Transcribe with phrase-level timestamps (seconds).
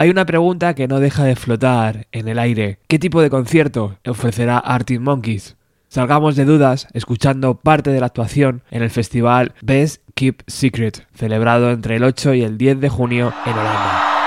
[0.00, 2.78] Hay una pregunta que no deja de flotar en el aire.
[2.88, 5.56] ¿Qué tipo de concierto ofrecerá Arctic Monkeys?
[5.88, 11.70] Salgamos de dudas escuchando parte de la actuación en el festival Best Keep Secret, celebrado
[11.70, 14.19] entre el 8 y el 10 de junio en Holanda.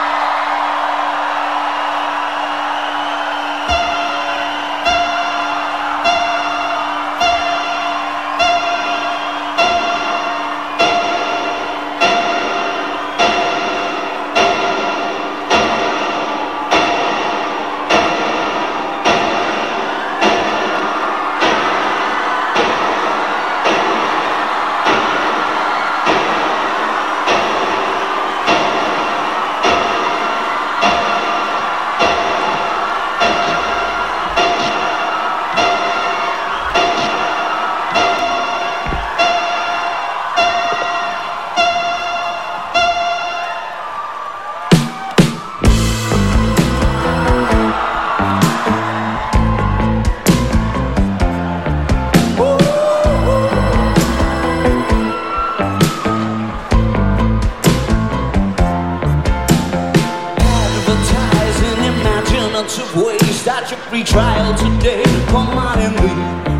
[63.63, 65.03] got your free trial today.
[65.27, 66.11] Come on and we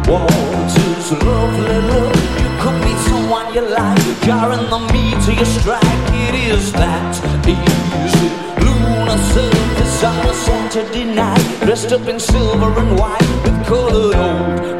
[0.10, 2.16] want this lovely love.
[2.42, 4.00] You could meet someone you like.
[4.26, 5.18] You're in the meat.
[5.26, 5.84] to your strike.
[6.28, 7.14] It is that
[7.46, 8.30] easy.
[8.64, 11.44] Lunar surface on a Saturday night.
[11.66, 14.80] Dressed up in silver and white with colored old.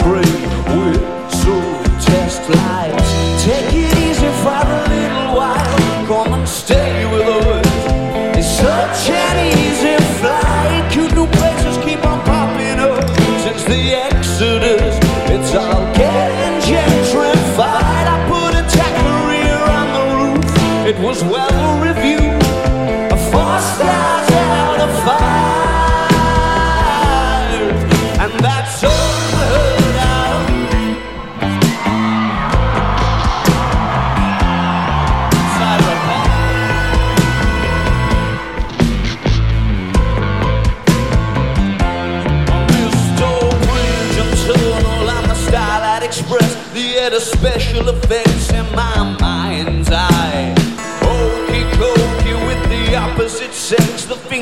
[21.04, 22.42] was well reviewed.
[23.30, 25.32] Four stars out of five,
[28.22, 30.42] and that's unheard of.
[42.54, 42.96] On this
[44.86, 46.52] all the Starlight Express,
[47.20, 49.23] special effects, in my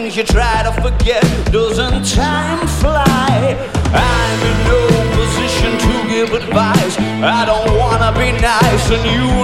[0.02, 1.24] things you try to forget.
[1.52, 3.56] Doesn't time fly?
[3.94, 4.82] I'm in no
[5.18, 6.98] position to give advice.
[6.98, 9.41] I don't wanna be nice, and you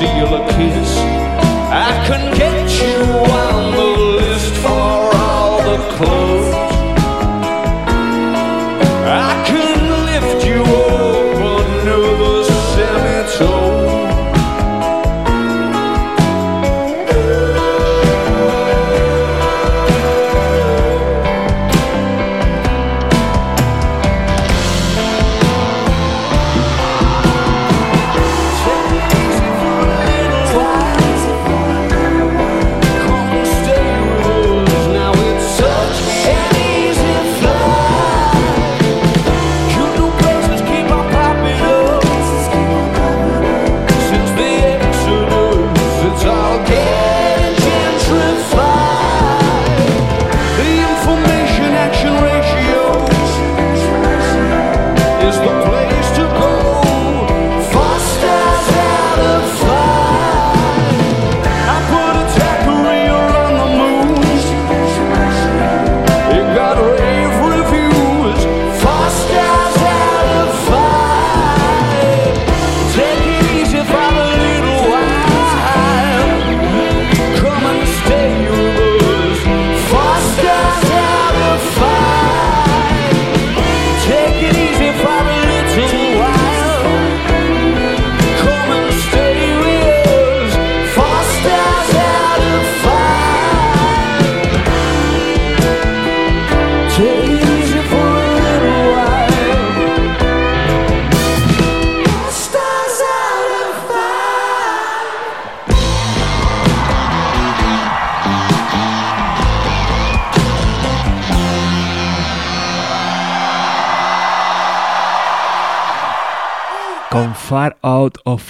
[0.00, 1.09] steal a kiss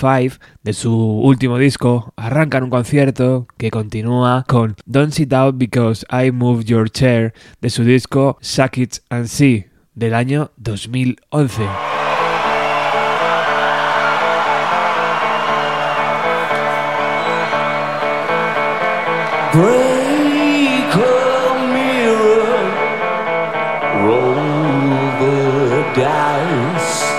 [0.01, 6.31] de su último disco, arrancan un concierto que continúa con Don't Sit Out Because I
[6.31, 11.65] Move Your Chair de su disco Suck It and See del año 2011.
[19.53, 20.97] Break
[24.07, 24.35] roll
[25.21, 27.11] the dice,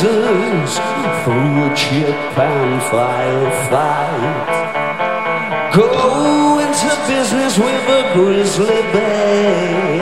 [0.00, 4.52] through a chip and firefight.
[5.74, 10.00] Go into business with a grizzly bear.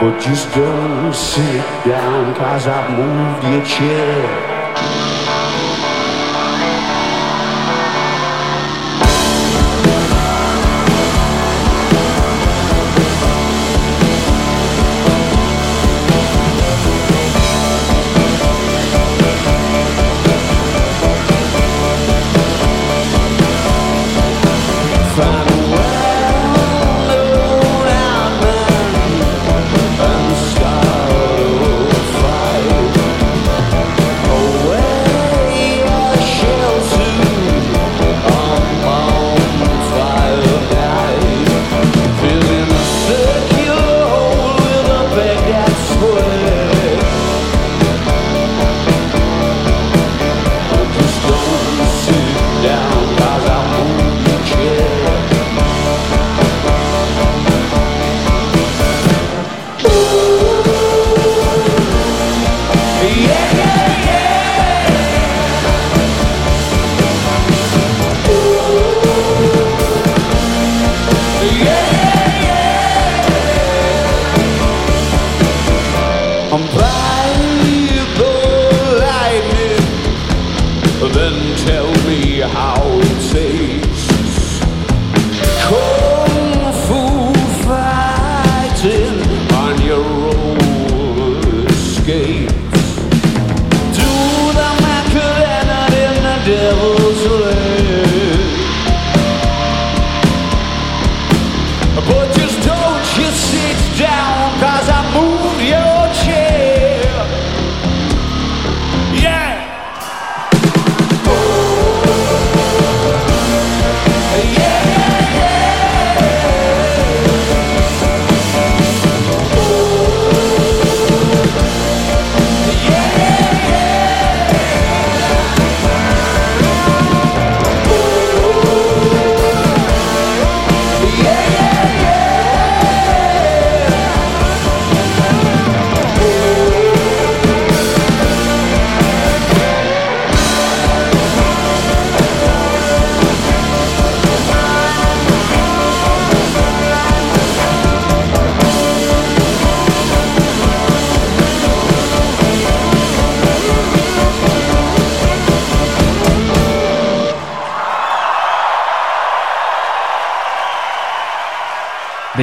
[0.00, 4.53] But just don't sit down, cause I've moved your chair.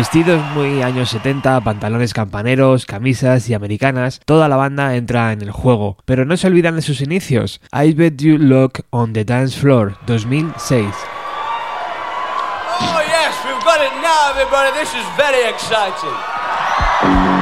[0.02, 5.52] Vestidos muy años 70, pantalones campaneros, camisas y americanas, toda la banda entra en el
[5.52, 7.62] juego, pero no se olvidan de sus inicios.
[7.72, 10.88] I Bet You Look on the Dance Floor, 2006.
[12.80, 17.41] Oh yes, we've got it now everybody, this is very exciting.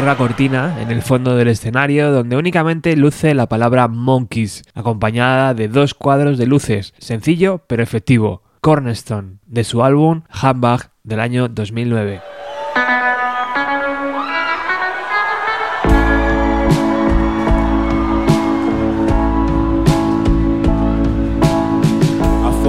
[0.00, 5.68] Larga cortina en el fondo del escenario donde únicamente luce la palabra Monkeys, acompañada de
[5.68, 12.22] dos cuadros de luces, sencillo pero efectivo, Cornerstone, de su álbum Handbag del año 2009.
[22.46, 22.62] I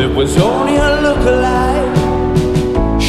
[0.00, 2.05] it was only look-alike.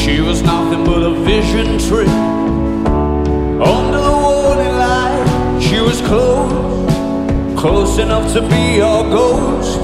[0.08, 2.08] She was nothing but a vision trick.
[2.08, 9.78] Under the warning light, she was close, close enough to be your ghost.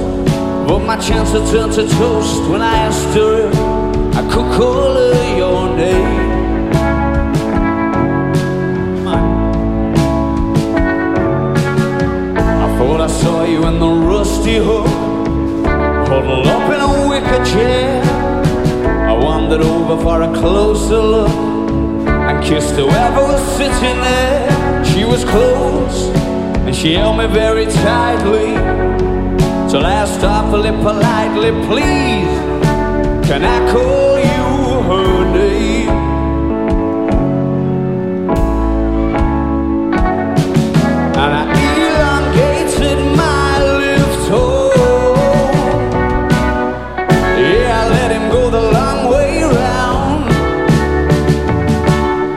[0.65, 4.94] But my chance had turned to toast when I asked her if I could call
[4.94, 6.32] her your name.
[12.63, 14.88] I thought I saw you in the rusty hook,
[16.08, 18.12] huddled up in a wicker chair.
[19.13, 21.29] I wandered over for a closer look
[22.08, 24.86] and kissed whoever was sitting there.
[24.86, 26.08] She was close
[26.65, 28.55] and she held me very tightly.
[29.70, 29.93] Till I
[30.24, 32.34] awfully politely, please,
[33.27, 35.23] can I call you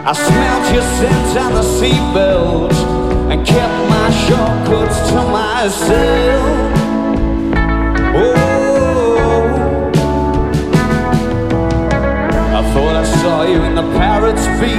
[0.09, 2.73] I smelled your scent on the seatbelt
[3.29, 6.79] and kept my shortcuts to myself.
[8.15, 8.31] Oh,
[12.55, 14.79] I thought I saw you in the parrot's beak,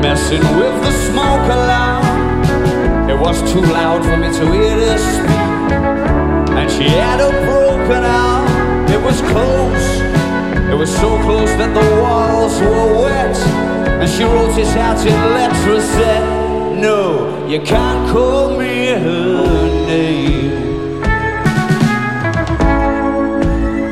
[0.00, 3.10] messing with the smoke alarm.
[3.10, 6.56] It was too loud for me to hear her speak.
[6.56, 8.88] And she had a broken arm.
[8.88, 10.00] It was close.
[10.72, 13.77] It was so close that the walls were wet.
[14.00, 20.68] And she wrote it out in letters said, No, you can't call me her name.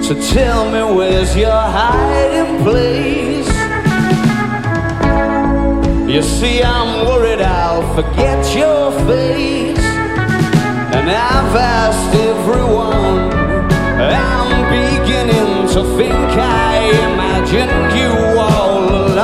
[0.03, 3.49] So tell me where's your hiding place?
[6.09, 9.87] You see, I'm worried I'll forget your face.
[10.97, 13.33] And I've asked everyone.
[13.99, 16.79] I'm beginning to think I
[17.11, 19.16] imagined you all along.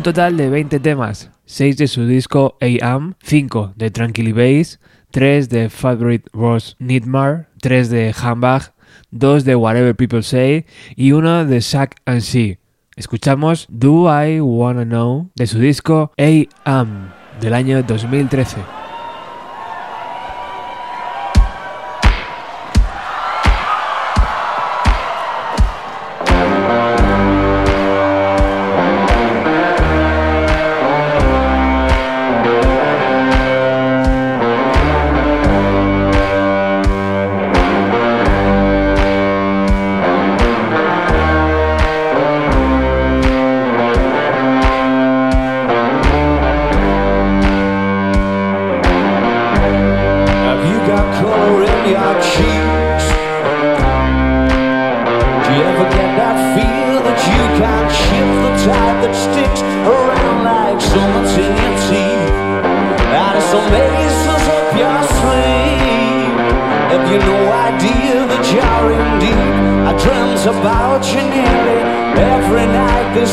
[0.00, 4.80] Un total de 20 temas, 6 de su disco AM, 5 de Tranquilly Bass,
[5.10, 8.72] 3 de Favorite Rose Nidmar, 3 de Hambach,
[9.10, 10.64] 2 de Whatever People Say
[10.96, 12.58] y 1 de Sack and She.
[12.96, 18.79] Escuchamos Do I Wanna Know de su disco AM del año 2013.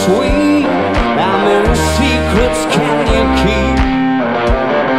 [0.05, 0.67] Week.
[1.17, 3.77] How many secrets can you keep?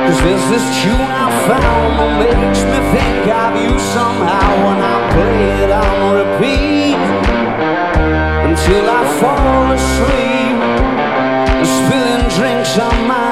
[0.07, 4.97] Cause there's this tune I found that makes me think of you somehow when I
[5.15, 6.99] play it on repeat
[8.49, 10.59] until I fall asleep,
[11.77, 13.28] spilling drinks on my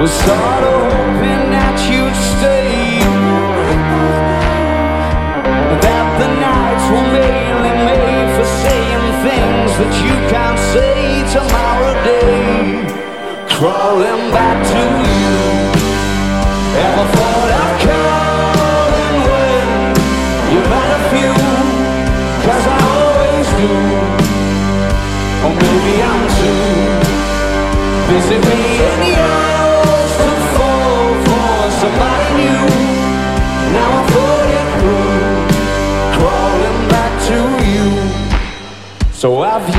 [0.00, 3.02] was sort hoping that you'd stay.
[5.82, 12.86] That the nights were mainly made for saying things that you can't say tomorrow day.
[13.58, 15.34] Crawling back to you.
[16.78, 17.48] Ever thought
[19.26, 19.66] when
[20.52, 21.02] you've had a
[22.70, 23.72] I always do.
[25.42, 26.62] Or maybe I'm too
[28.08, 29.27] busy being yours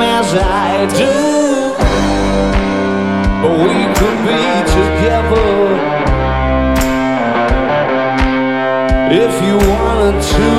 [0.00, 1.42] as I do.
[3.42, 4.44] We could be
[4.78, 5.50] together
[9.24, 10.50] if you wanted to.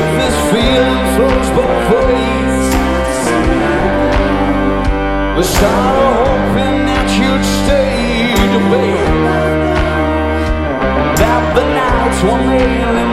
[0.00, 2.66] If this feeling flows both ways,
[5.36, 6.17] we started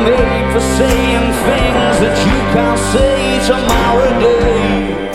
[0.05, 5.09] made for saying things that you can't say tomorrow day.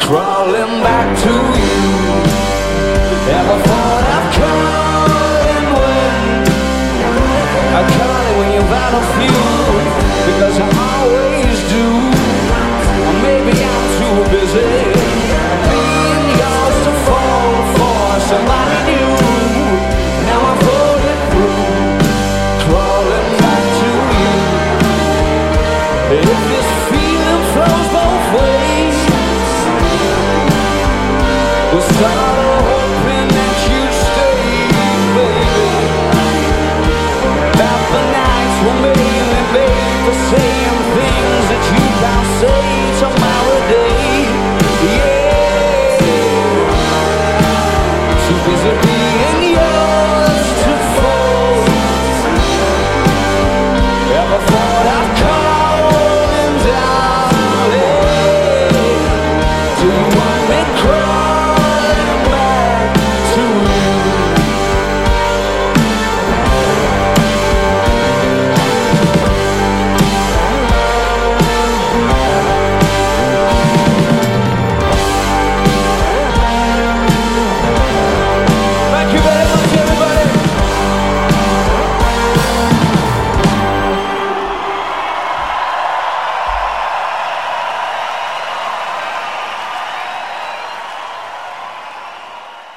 [0.00, 1.84] Crawling back to you.
[3.38, 4.03] Ever thought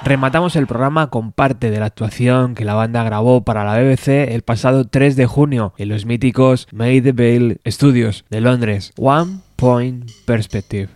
[0.08, 4.32] Rematamos el programa con parte de la actuación que la banda grabó para la BBC
[4.34, 8.94] el pasado 3 de junio en los míticos Made Vale Studios de Londres.
[8.96, 10.88] One Point Perspective.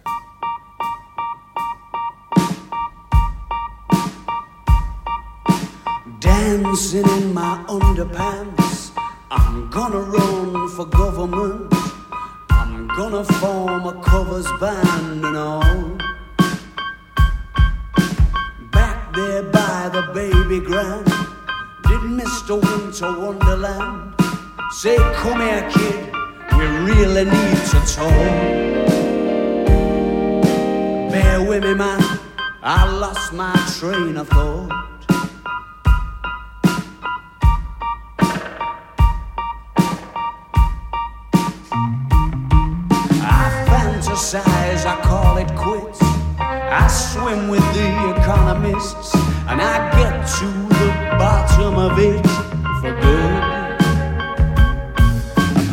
[6.21, 8.91] dancing in my underpants.
[9.30, 11.74] I'm gonna run for government.
[12.50, 16.20] I'm gonna form a covers band and all.
[19.13, 21.06] There by the baby grand,
[21.84, 22.56] did Mr.
[22.56, 24.13] Winter Wonderland
[24.71, 26.13] say, Come here, kid,
[26.56, 28.10] we really need to talk.
[31.12, 32.19] Bear with me, man,
[32.63, 34.71] I lost my train of thought.
[43.24, 46.01] I fantasize, I call it quits.
[46.73, 49.13] I swim with the economists,
[49.49, 50.45] and I get to
[50.79, 50.88] the
[51.19, 52.25] bottom of it
[52.79, 53.41] for good.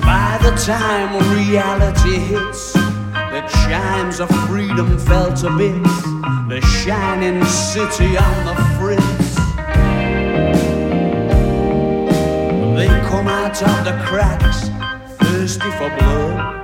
[0.03, 5.81] By the time reality hits, the chimes of freedom felt a bit,
[6.49, 9.35] The shining city on the fritz.
[12.77, 14.69] They come out of the cracks,
[15.21, 16.58] thirsty for blood.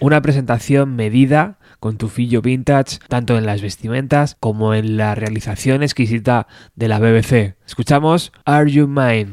[0.00, 6.46] Una presentación medida con tufillo vintage tanto en las vestimentas como en la realización exquisita
[6.74, 7.56] de la BBC.
[7.66, 9.32] Escuchamos Are You Mine?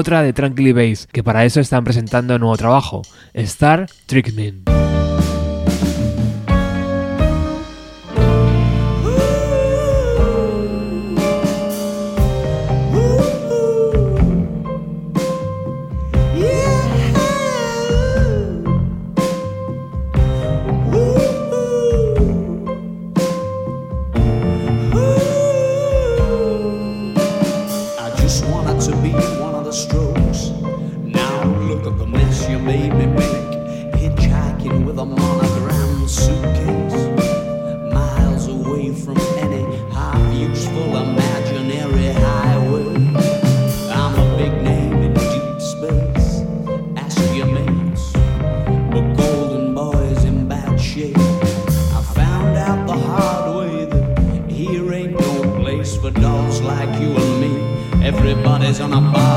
[0.00, 3.02] Otra de Tranquilly Bass, que para eso están presentando nuevo trabajo,
[3.34, 4.89] Star Trickman.
[38.94, 42.94] From any half useful imaginary highway.
[43.88, 46.42] I'm a big name in deep space.
[46.96, 48.12] Ask your mates.
[48.92, 51.16] But Golden Boy's in bad shape.
[51.18, 57.14] I found out the hard way that here ain't no place for dolls like you
[57.16, 58.06] and me.
[58.06, 59.29] Everybody's on a barge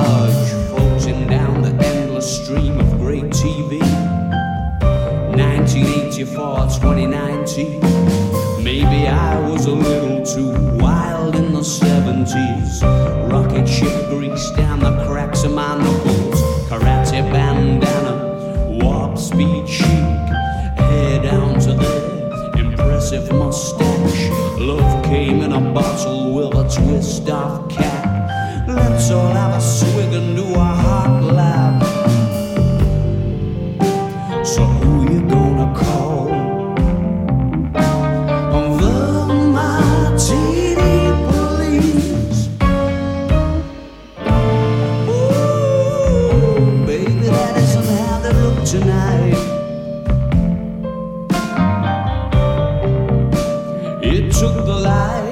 [54.43, 55.31] took the light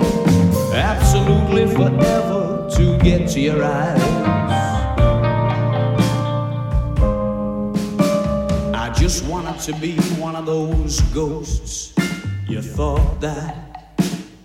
[0.74, 4.02] absolutely forever to get to your eyes.
[8.74, 11.94] I just wanted to be one of those ghosts
[12.48, 13.98] you thought that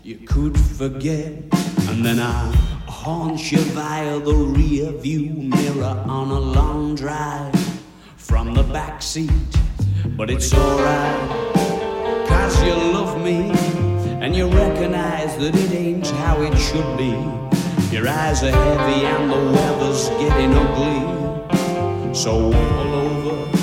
[0.02, 1.32] you could forget.
[1.88, 2.52] And then I
[2.88, 7.54] haunt you via the rear view mirror on a long drive
[8.16, 9.30] from the back seat.
[10.16, 11.20] But it's alright,
[12.26, 13.75] cause you love me
[14.26, 17.14] and you recognize that it ain't how it should be.
[17.94, 22.12] Your eyes are heavy and the weather's getting ugly.
[22.12, 23.58] So pull over,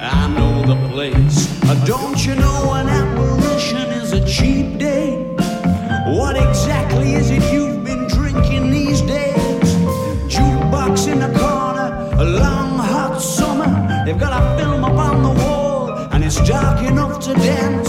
[0.00, 1.36] I know the place.
[1.62, 5.28] Uh, Don't you know an apparition is a cheap date?
[6.18, 9.68] What exactly is it you've been drinking these days?
[10.26, 11.88] Jukebox in the corner,
[12.20, 13.70] a long hot summer.
[14.04, 17.79] They've got a film up on the wall, and it's dark enough to dance.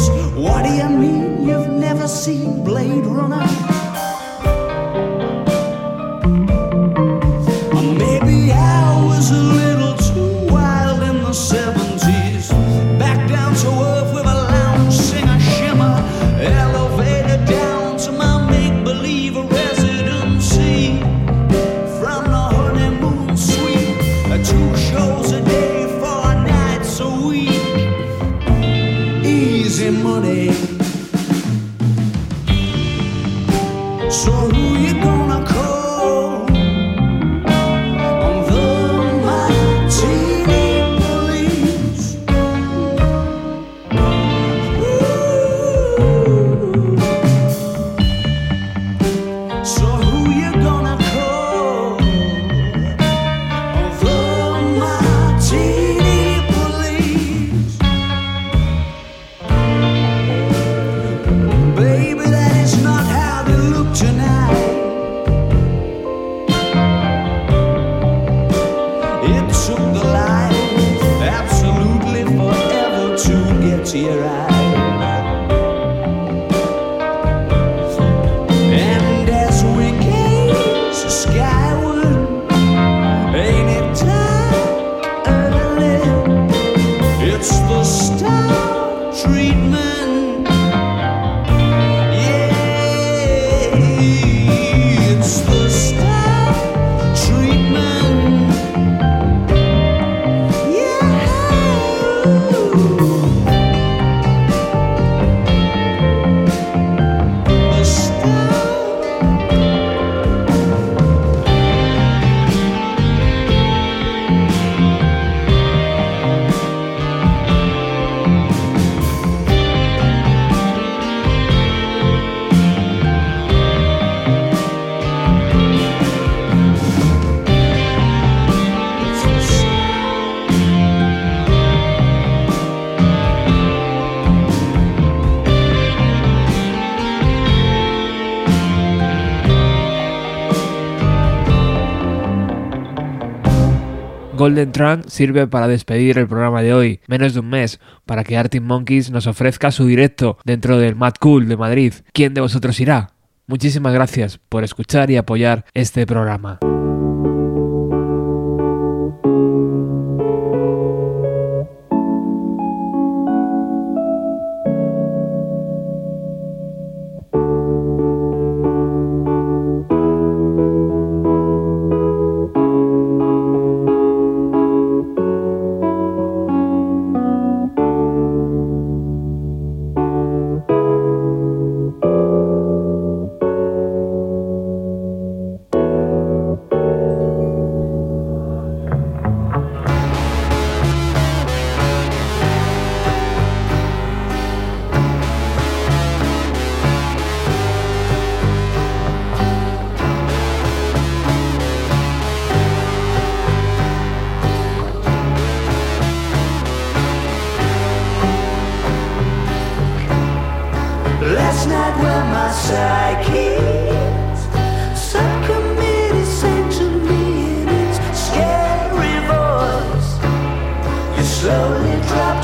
[144.42, 148.38] Golden Trunk sirve para despedir el programa de hoy, menos de un mes, para que
[148.38, 151.94] Arctic Monkeys nos ofrezca su directo dentro del Mad Cool de Madrid.
[152.12, 153.12] ¿Quién de vosotros irá?
[153.46, 156.58] Muchísimas gracias por escuchar y apoyar este programa.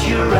[0.07, 0.36] you're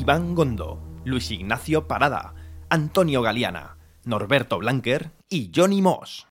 [0.00, 2.32] Iván Gondo, Luis Ignacio Parada,
[2.70, 3.76] Antonio Galeana,
[4.06, 6.26] Norberto Blanquer y Johnny Moss.